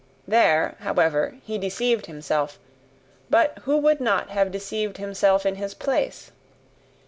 [0.27, 2.57] There, however, he deceived himself;
[3.29, 6.31] but who would not have deceived himself in his place?